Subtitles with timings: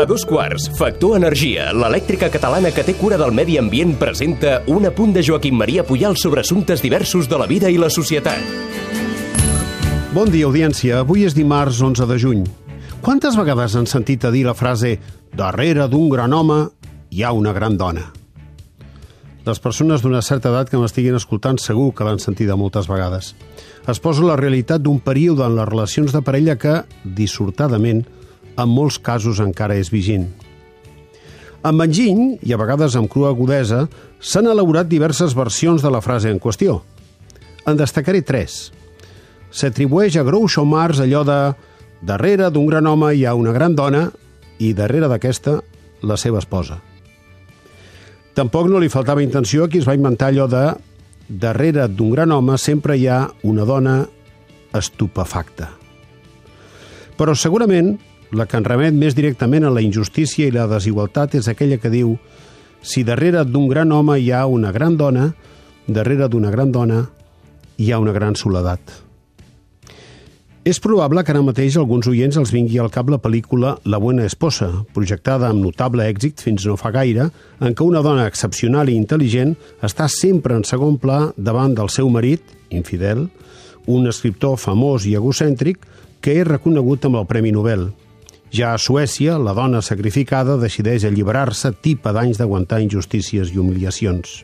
[0.00, 4.88] A dos quarts, Factor Energia, l'elèctrica catalana que té cura del medi ambient, presenta un
[4.88, 8.40] apunt de Joaquim Maria Puyal sobre assumptes diversos de la vida i la societat.
[10.12, 11.02] Bon dia, audiència.
[11.04, 12.40] Avui és dimarts 11 de juny.
[13.04, 14.96] Quantes vegades han sentit a dir la frase
[15.36, 16.58] «darrere d'un gran home
[17.10, 18.08] hi ha una gran dona»?
[19.46, 23.32] Les persones d'una certa edat que m'estiguin escoltant segur que l'han sentida moltes vegades.
[23.90, 28.04] Es posa la realitat d'un període en les relacions de parella que, dissortadament,
[28.56, 30.28] en molts casos encara és vigent.
[31.62, 33.84] Amb enginy, i a vegades amb crua agudesa,
[34.18, 36.80] s'han elaborat diverses versions de la frase en qüestió.
[37.66, 38.72] En destacaré tres.
[39.54, 41.38] S'atribueix a Groucho Marx allò de
[42.02, 44.08] «darrere d'un gran home hi ha una gran dona»
[44.58, 45.60] i darrere d'aquesta,
[46.02, 46.80] la seva esposa.
[48.34, 50.64] Tampoc no li faltava intenció a qui es va inventar allò de
[51.28, 54.00] darrere d'un gran home sempre hi ha una dona
[54.74, 55.68] estupefacta.
[57.18, 57.94] Però segurament
[58.32, 61.92] la que en remet més directament a la injustícia i la desigualtat és aquella que
[61.92, 62.16] diu
[62.82, 65.30] si darrere d'un gran home hi ha una gran dona,
[65.86, 67.04] darrere d'una gran dona
[67.78, 68.80] hi ha una gran soledat.
[70.62, 74.22] És probable que ara mateix alguns oients els vingui al cap la pel·lícula La buena
[74.28, 78.94] esposa, projectada amb notable èxit fins no fa gaire, en què una dona excepcional i
[78.94, 83.26] intel·ligent està sempre en segon pla davant del seu marit, infidel,
[83.90, 85.82] un escriptor famós i egocèntric
[86.22, 87.88] que és reconegut amb el Premi Nobel.
[88.52, 94.42] Ja a Suècia, la dona sacrificada decideix alliberar-se tipa d'anys d'aguantar injustícies i humiliacions.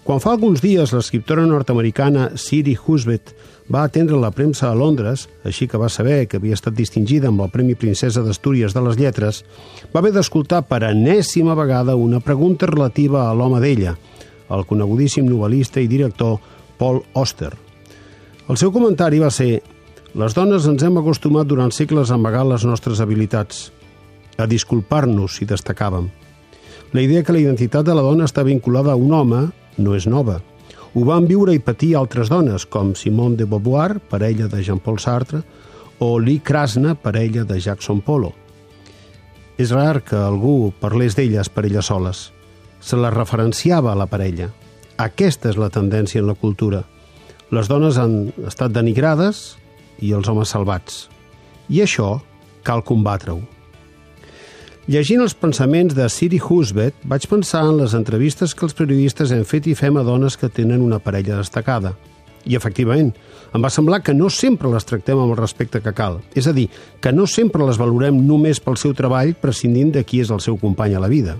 [0.00, 3.34] Quan fa alguns dies l'escriptora nord-americana Siri Husbeth
[3.70, 7.44] va atendre la premsa a Londres, així que va saber que havia estat distingida amb
[7.44, 9.42] el Premi Princesa d'Astúries de les Lletres,
[9.92, 13.92] va haver d'escoltar per enèsima vegada una pregunta relativa a l'home d'ella,
[14.48, 16.40] el conegudíssim novel·lista i director
[16.80, 17.52] Paul Auster.
[18.48, 19.60] El seu comentari va ser
[20.14, 23.68] «Les dones ens hem acostumat durant segles a amagar les nostres habilitats,
[24.38, 26.08] a disculpar-nos si destacàvem.
[26.92, 29.44] La idea que la identitat de la dona està vinculada a un home
[29.78, 30.40] no és nova.
[30.94, 35.44] Ho van viure i patir altres dones, com Simone de Beauvoir, parella de Jean-Paul Sartre,
[36.00, 38.32] o Lee Krasna, parella de Jackson Polo.
[39.60, 42.32] És rar que algú parlés d'elles per elles soles.
[42.80, 44.48] Se les referenciava a la parella.
[44.98, 46.82] Aquesta és la tendència en la cultura.
[47.54, 49.59] Les dones han estat denigrades
[50.00, 51.06] i els homes salvats.
[51.68, 52.18] I això
[52.66, 53.40] cal combatre-ho.
[54.90, 59.44] Llegint els pensaments de Siri Husbeth, vaig pensar en les entrevistes que els periodistes hem
[59.46, 61.92] fet i fem a dones que tenen una parella destacada.
[62.48, 63.12] I, efectivament,
[63.54, 66.18] em va semblar que no sempre les tractem amb el respecte que cal.
[66.34, 66.66] És a dir,
[66.98, 70.56] que no sempre les valorem només pel seu treball prescindint de qui és el seu
[70.58, 71.36] company a la vida.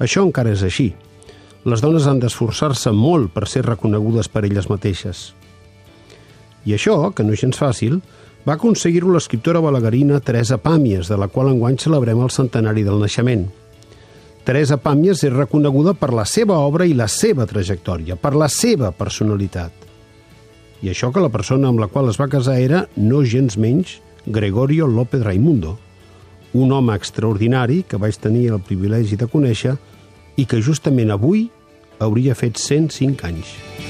[0.00, 0.94] Això encara és així.
[1.68, 5.28] Les dones han d'esforçar-se molt per ser reconegudes per elles mateixes.
[6.66, 8.00] I això, que no és gens fàcil,
[8.46, 13.46] va aconseguir-ho l'escriptora balagarina Teresa Pàmies, de la qual enguany celebrem el centenari del naixement.
[14.44, 18.90] Teresa Pàmies és reconeguda per la seva obra i la seva trajectòria, per la seva
[18.96, 19.72] personalitat.
[20.80, 23.98] I això que la persona amb la qual es va casar era, no gens menys,
[24.26, 25.76] Gregorio López Raimundo,
[26.52, 29.76] un home extraordinari que vaig tenir el privilegi de conèixer
[30.40, 31.48] i que justament avui
[32.00, 33.89] hauria fet 105 anys.